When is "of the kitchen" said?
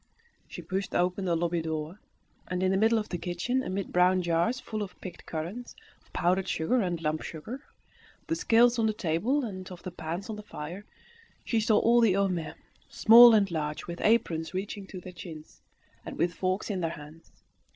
2.97-3.61